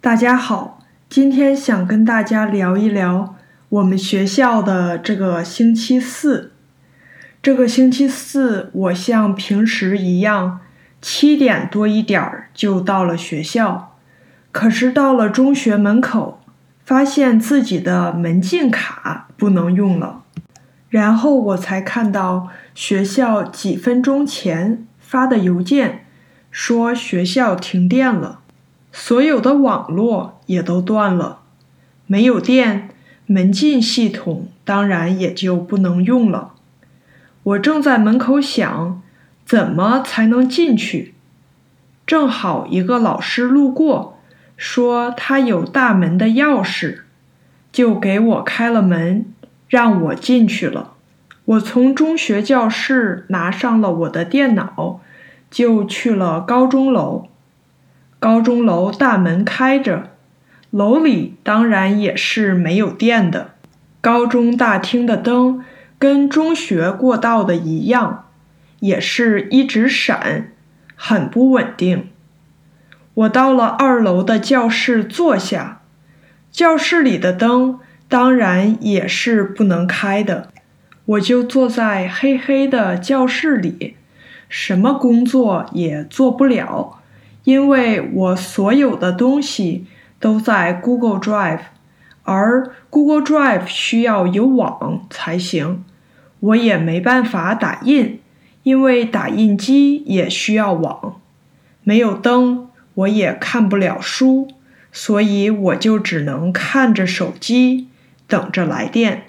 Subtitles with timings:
[0.00, 0.78] 大家好，
[1.08, 3.34] 今天想跟大家聊一聊
[3.68, 6.52] 我们学校的这个星期四。
[7.42, 10.60] 这个星期四，我像平时一样，
[11.02, 13.96] 七点多一点儿就到了学校。
[14.52, 16.40] 可是到了中学门口，
[16.84, 20.22] 发现自己的门禁卡不能用了。
[20.88, 26.06] 然后我才看到学校几分钟前发的邮件，
[26.52, 28.42] 说学校停电了，
[28.92, 31.40] 所有的网络也都断了，
[32.06, 32.90] 没有电，
[33.26, 36.54] 门禁系统当然也就不能用了。
[37.42, 39.02] 我正在门口想，
[39.44, 41.14] 怎么才能进去？
[42.06, 44.18] 正好一个老师路过，
[44.56, 47.00] 说他有大门的钥匙，
[47.70, 49.26] 就给我开了门。
[49.68, 50.94] 让我进去了。
[51.44, 55.00] 我从中学教室拿上了我的电脑，
[55.50, 57.28] 就去了高中楼。
[58.18, 60.10] 高中楼大门开着，
[60.70, 63.52] 楼里当然也是没有电的。
[64.00, 65.64] 高中大厅的灯
[65.98, 68.26] 跟中学过道的一样，
[68.80, 70.52] 也是一直闪，
[70.94, 72.08] 很不稳定。
[73.14, 75.82] 我到了二楼的教室坐下，
[76.50, 77.80] 教室里的灯。
[78.10, 80.48] 当然也是不能开的，
[81.04, 83.96] 我就坐在黑黑的教室里，
[84.48, 86.97] 什么工作也做不了，
[87.48, 89.86] 因为我所有的东西
[90.20, 91.60] 都在 Google Drive，
[92.24, 95.82] 而 Google Drive 需要有网才行，
[96.40, 98.20] 我也没办法打印，
[98.64, 101.22] 因为打印机也需要网，
[101.84, 104.48] 没有灯我也看不了书，
[104.92, 107.88] 所以我就只能看着手机。
[108.26, 109.22] 等着来电。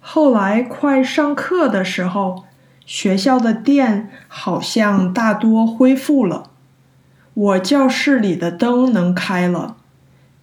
[0.00, 2.44] 后来快上课的时候，
[2.86, 6.52] 学校的电好像大多恢复了，
[7.38, 9.76] 我教室里的灯能开了，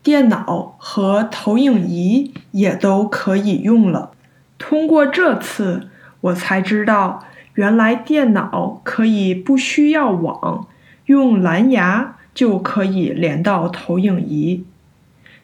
[0.02, 4.12] 电脑和投影仪也都可以用了。
[4.58, 5.90] 通过这次，
[6.22, 7.26] 我才知道
[7.56, 10.68] 原来电脑可以不需要网，
[11.08, 14.64] 用蓝牙就可以连到投影仪。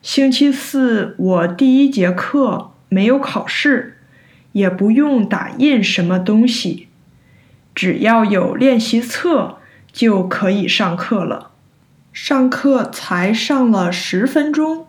[0.02, 3.98] 星期四，我第一节课没有考试，
[4.54, 6.88] 也不用打印什么东西，
[7.76, 9.58] 只要有练习册
[9.92, 11.51] 就可以上课了。
[12.14, 14.86] 上课才上了十分钟，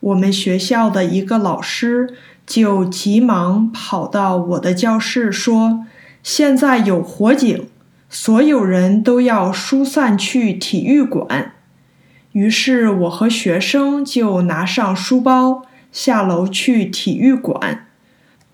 [0.00, 2.14] 我们学校的一个老师
[2.46, 5.84] 就急忙跑到我的教室说
[6.24, 7.68] ：“现在有火警，
[8.08, 11.52] 所有人都要疏散去体育馆。”
[12.32, 17.86] 于是我和学生就拿上书包下楼去体育馆。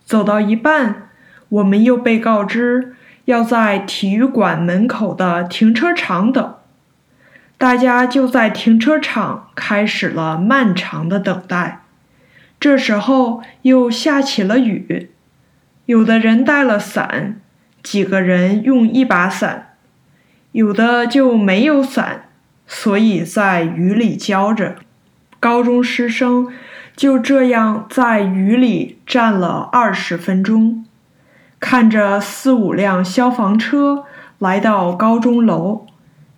[0.04, 1.10] 走到一半，
[1.48, 2.96] 我们又被告知
[3.26, 6.54] 要在体育馆门口的停车场等。
[7.60, 11.82] 大家就在停车场开始了漫长的等待。
[12.58, 15.10] 这时候又下起了雨，
[15.84, 17.38] 有的人带了伞，
[17.82, 19.74] 几个人用一把伞，
[20.52, 22.30] 有的就没有伞。
[22.66, 24.76] 所以在雨里浇着，
[25.38, 26.50] 高中师生
[26.96, 30.86] 就这样在雨里站了二十分钟，
[31.58, 34.04] 看着四五辆消防车
[34.38, 35.84] 来到高中楼，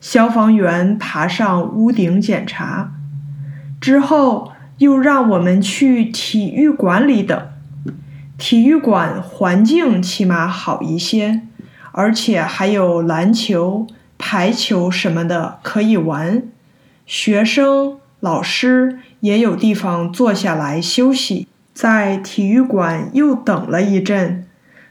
[0.02, 2.92] 消防员爬上屋顶检查，
[3.80, 7.40] 之后又让我们去体育馆里等。
[8.36, 11.42] 体育馆环境起码好一些，
[11.92, 13.86] 而且还有篮球。
[14.18, 16.42] 排球什么的可以玩，
[17.06, 21.48] 学生、老师也有地方坐下来休息。
[21.74, 24.46] 在体育馆又等了一阵，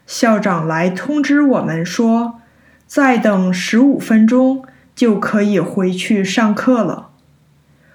[0.06, 2.40] 校长来通知我们说，
[2.86, 4.64] 再等十五分钟
[4.94, 7.10] 就可以回去上课了。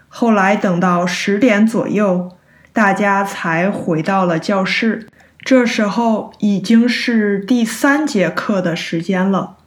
[0.08, 2.31] 后来等到十点左右，
[2.74, 5.07] 大家才回到了教室。
[5.40, 9.57] 这时候已经是第三节课的时间了。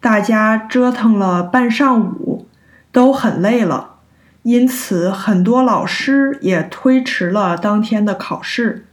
[0.00, 2.46] 大家折腾了半上午，
[2.92, 3.96] 都很累了，
[4.42, 8.86] 因此很多老师也推迟了当天的考试。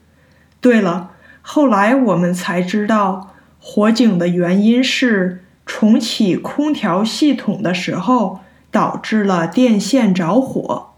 [0.62, 1.12] 对了，
[1.42, 5.44] 后来我们才知道，火警的原因是
[5.76, 10.92] 重启空调系统的时候导致了电线着火。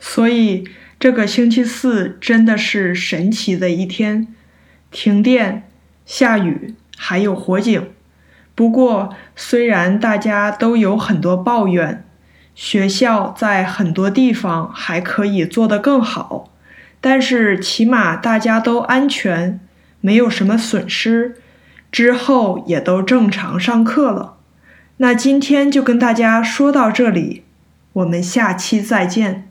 [0.00, 0.68] 所以
[0.98, 4.34] 这个星期四真的是神奇的一天，
[4.90, 5.68] 停电、
[6.04, 7.88] 下雨，还有火警。
[8.56, 12.04] 不过，虽然大家都有很多抱怨，
[12.56, 16.52] 学校在很多地方还可以做得更好，
[17.00, 19.60] 但是起码大家都安全，
[20.00, 21.36] 没有什么损失，
[21.96, 24.36] 之后也都正常上课了。
[24.98, 27.44] 那今天就跟大家说到这里，
[27.94, 29.45] 我们下期再见。